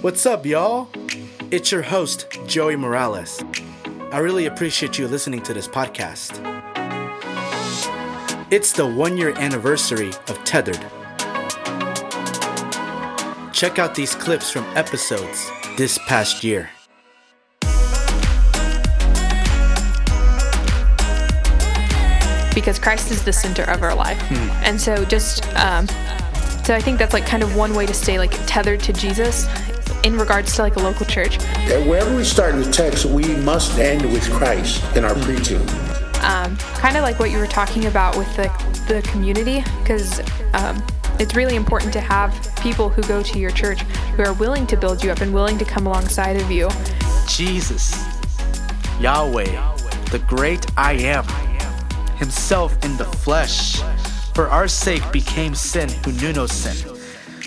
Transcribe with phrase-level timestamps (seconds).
[0.00, 0.88] What's up, y'all?
[1.50, 3.44] It's your host, Joey Moralez.
[4.10, 6.40] I really appreciate you listening to this podcast.
[8.50, 10.80] It's the one year anniversary of Tethered.
[13.52, 16.70] Check out these clips from episodes this past year.
[22.54, 24.20] because Christ is the center of our life.
[24.64, 25.86] And so just um,
[26.70, 29.48] so I think that's like kind of one way to stay like tethered to Jesus
[30.04, 31.38] in regards to like a local church.
[31.66, 35.60] That wherever we start in the text, we must end with Christ in our preaching.
[36.22, 38.44] Um, kind of like what you were talking about with the,
[38.86, 40.20] the community, because
[40.54, 40.80] um,
[41.18, 42.32] it's really important to have
[42.62, 43.80] people who go to your church
[44.14, 46.68] who are willing to build you up and willing to come alongside of you.
[47.26, 48.00] Jesus,
[49.00, 49.76] Yahweh,
[50.12, 51.24] the great I am,
[52.18, 53.80] Himself in the flesh,
[54.40, 56.74] for our sake became sin who knew no sin,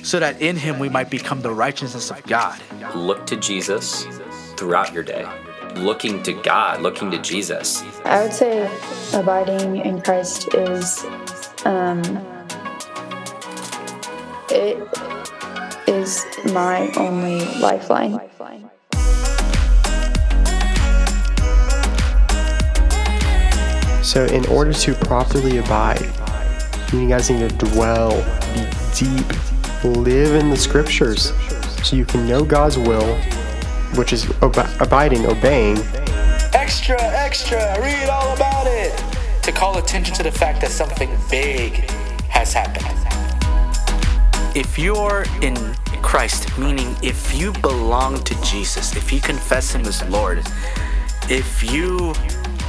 [0.04, 2.62] so that in Him we might become the righteousness of God.
[2.94, 4.06] Look to Jesus
[4.58, 5.28] throughout your day.
[5.76, 7.82] Looking to God, looking to Jesus.
[8.06, 8.70] I would say
[9.12, 11.04] abiding in Christ is
[11.66, 12.04] um,
[14.52, 14.78] it
[15.88, 18.20] is my only lifeline.
[24.04, 26.08] So, in order to properly abide,
[27.02, 28.12] you guys need to dwell,
[28.54, 29.26] be deep,
[29.84, 31.34] live in the scriptures
[31.84, 33.16] so you can know God's will,
[33.96, 35.78] which is ob- abiding, obeying.
[36.54, 38.94] Extra, extra, read all about it!
[39.44, 41.90] To call attention to the fact that something big
[42.30, 42.86] has happened.
[44.56, 45.56] If you're in
[46.02, 50.44] Christ, meaning if you belong to Jesus, if you confess Him as Lord,
[51.30, 52.14] if you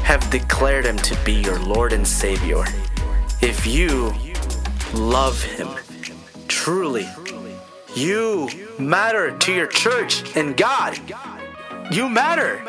[0.02, 2.64] have declared Him to be your Lord and Savior,
[3.44, 4.10] if you
[4.94, 5.68] love Him
[6.48, 7.06] truly,
[7.94, 10.98] you matter to your church and God.
[11.90, 12.66] You matter.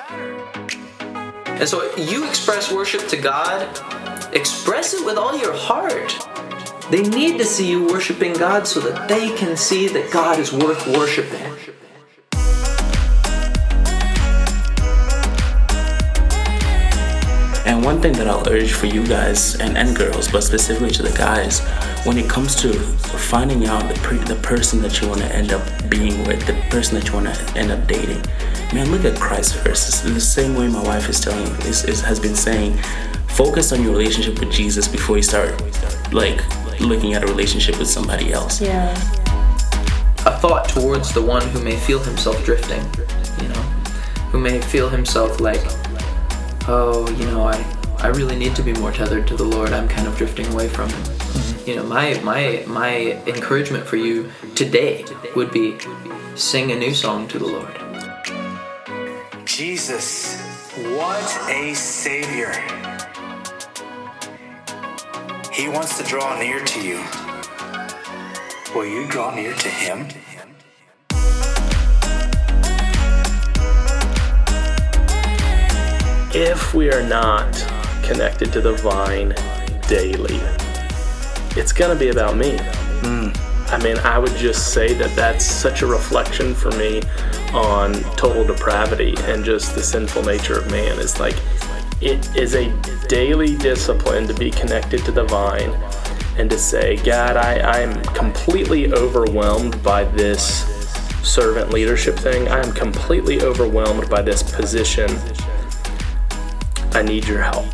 [1.45, 3.64] And so you express worship to God,
[4.36, 6.14] express it with all your heart.
[6.92, 10.52] They need to see you worshiping God so that they can see that God is
[10.52, 11.54] worth worshiping.
[17.86, 21.16] One thing that I'll urge for you guys and, and girls, but specifically to the
[21.16, 21.60] guys,
[22.04, 25.54] when it comes to finding out the, per- the person that you want to end
[25.54, 28.23] up being with, the person that you want to end up dating,
[28.73, 29.88] man, look at Christ first.
[29.88, 32.76] It's the same way my wife is telling, is, is, has been saying,
[33.28, 35.54] focus on your relationship with Jesus before you start,
[36.12, 36.42] like,
[36.80, 38.60] looking at a relationship with somebody else.
[38.62, 38.92] Yeah.
[40.26, 42.84] A thought towards the one who may feel himself drifting,
[43.44, 43.62] you know,
[44.32, 45.62] who may feel himself like,
[46.67, 47.74] oh, you know, I,
[48.05, 49.73] I really need to be more tethered to the Lord.
[49.73, 51.02] I'm kind of drifting away from Him.
[51.02, 51.67] Mm-hmm.
[51.67, 55.04] You know, my my my encouragement for you today
[55.36, 55.80] would be
[56.36, 57.73] sing a new song to the Lord.
[59.43, 60.39] Jesus,
[60.93, 62.52] what a Savior.
[65.52, 67.04] He wants to draw near to you.
[68.76, 70.10] Will you draw near to Him?
[76.37, 77.55] if we are not
[78.05, 79.30] connected to the vine
[79.88, 80.39] daily,
[81.60, 82.58] it's going to be about me.
[83.02, 83.30] Hmm.
[83.67, 87.02] I mean, I would just say that that's such a reflection for me
[87.54, 90.99] on total depravity and just the sinful nature of man.
[90.99, 91.36] It's like,
[92.02, 92.71] it is a
[93.08, 95.72] daily discipline to be connected to the vine
[96.37, 100.66] and to say, God, I, I'm completely overwhelmed by this
[101.27, 102.48] servant leadership thing.
[102.49, 105.10] I am completely overwhelmed by this position.
[106.92, 107.66] I need your help.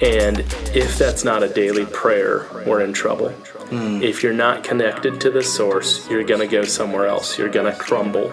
[0.00, 0.38] And
[0.74, 3.34] if that's not a daily prayer, we're in trouble.
[3.70, 7.38] If you're not connected to the source, you're going to go somewhere else.
[7.38, 8.32] You're going to crumble.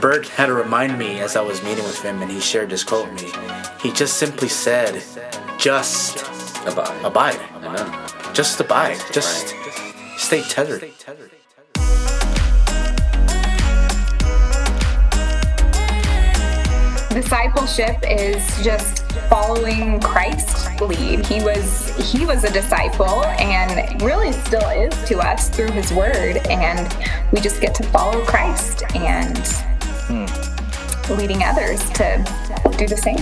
[0.00, 2.82] Bert had to remind me as I was meeting with him, and he shared this
[2.82, 3.30] quote with me.
[3.80, 5.02] He just simply said,
[5.58, 6.24] just
[6.66, 7.04] Abide.
[7.04, 7.40] abide.
[7.56, 8.10] Amen.
[8.32, 9.00] Just abide.
[9.12, 9.54] Just
[10.16, 10.92] stay tethered.
[17.12, 21.24] Discipleship is just following Christ's lead.
[21.26, 26.38] He was he was a disciple and really still is to us through his word
[26.48, 26.96] and
[27.32, 29.38] we just get to follow Christ and
[31.10, 32.24] leading others to
[32.78, 33.18] do the same.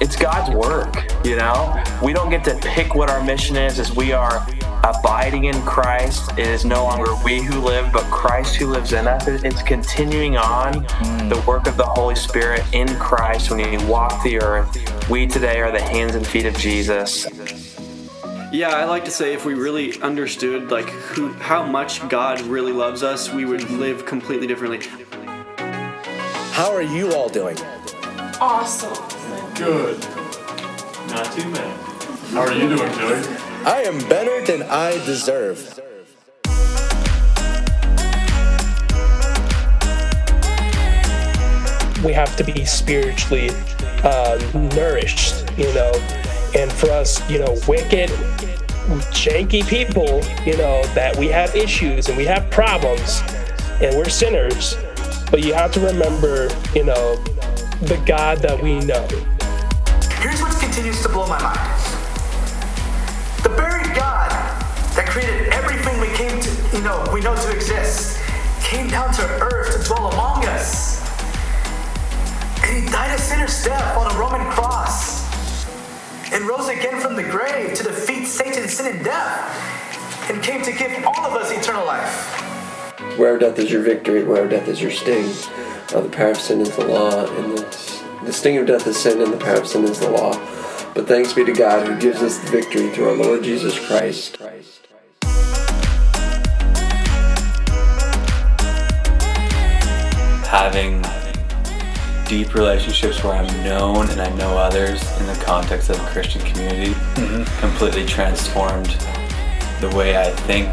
[0.00, 1.82] it's God's work, you know?
[2.02, 4.46] We don't get to pick what our mission is as we are
[4.84, 6.30] abiding in Christ.
[6.32, 9.26] It is no longer we who live, but Christ who lives in us.
[9.26, 10.82] It's continuing on
[11.30, 15.08] the work of the Holy Spirit in Christ when He walked the earth.
[15.08, 17.26] We today are the hands and feet of Jesus.
[18.52, 22.72] Yeah, I like to say if we really understood like who, how much God really
[22.72, 24.80] loves us, we would live completely differently.
[26.52, 27.56] How are you all doing?
[28.38, 28.92] Awesome.
[29.54, 29.98] Good.
[31.08, 31.80] Not too bad.
[32.32, 33.43] How are you doing, Joey?
[33.66, 35.80] I am better than I deserve.
[42.04, 43.48] We have to be spiritually
[44.02, 44.38] uh,
[44.76, 45.92] nourished, you know,
[46.54, 48.10] and for us, you know, wicked,
[49.14, 53.22] janky people, you know, that we have issues and we have problems
[53.80, 54.76] and we're sinners,
[55.30, 57.16] but you have to remember, you know,
[57.80, 59.08] the God that we know.
[60.20, 61.83] Here's what continues to blow my mind.
[65.14, 68.20] Created everything we came to, you know, we know to exist,
[68.64, 71.00] came down to earth to dwell among us.
[72.64, 75.22] And he died a sinner's death on a Roman cross
[76.32, 80.72] and rose again from the grave to defeat Satan, sin, and death, and came to
[80.72, 82.40] give all of us eternal life.
[83.16, 85.26] Where death is your victory, where death is your sting.
[85.94, 89.00] Uh, the power of sin is the law, and the, the sting of death is
[89.00, 90.32] sin, and the power of sin is the law.
[90.92, 94.38] But thanks be to God who gives us the victory through our Lord Jesus Christ.
[100.64, 101.04] Having
[102.26, 106.40] deep relationships where I'm known and I know others in the context of a Christian
[106.40, 107.46] community Mhm.
[107.60, 108.96] completely transformed
[109.82, 110.70] the way I think,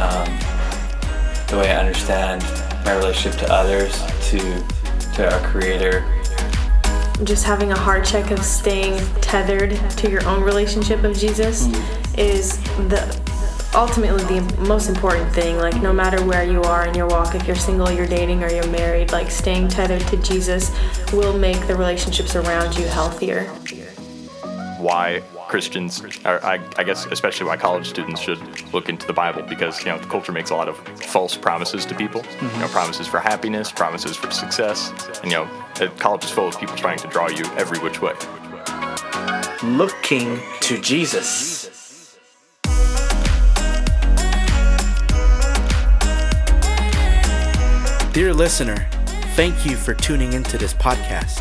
[0.00, 0.26] um,
[1.46, 2.42] the way I understand
[2.84, 3.92] my relationship to others,
[4.30, 4.64] to
[5.14, 6.02] to our Creator.
[7.22, 11.68] Just having a hard check of staying tethered to your own relationship of Jesus
[12.18, 13.16] is the
[13.74, 15.58] ultimately the most important thing.
[15.58, 18.50] Like no matter where you are in your walk, if you're single, you're dating, or
[18.50, 20.70] you're married, like staying tethered to Jesus
[21.12, 23.44] will make the relationships around you healthier.
[24.78, 28.40] why Christians, or I, I guess especially why college students should
[28.72, 31.84] look into the Bible because you know the culture makes a lot of false promises
[31.86, 32.22] to people.
[32.22, 32.72] You know, mm-hmm.
[32.72, 34.92] promises for happiness, promises for success,
[35.22, 35.48] and you know,
[35.98, 38.14] college is full of people trying to draw you every which way.
[39.62, 41.79] Looking to Jesus.
[48.12, 48.88] Dear listener,
[49.36, 51.38] thank you for tuning into this podcast.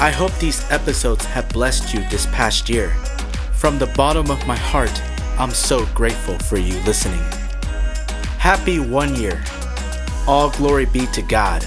[0.00, 2.90] I hope these episodes have blessed you this past year.
[3.52, 4.90] From the bottom of my heart,
[5.38, 7.22] I'm so grateful for you listening.
[8.38, 9.40] Happy one year.
[10.26, 11.64] All glory be to God.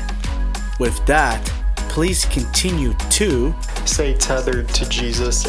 [0.78, 1.42] With that,
[1.88, 5.44] please continue to say tethered to Jesus.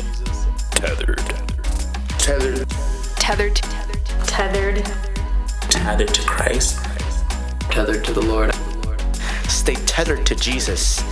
[0.71, 1.19] Tethered.
[2.17, 2.69] Tethered.
[3.17, 3.57] Tethered.
[4.25, 4.85] Tethered.
[5.69, 6.79] Tethered to Christ.
[7.71, 8.55] Tethered to the Lord.
[9.69, 11.03] Stay tethered to Jesus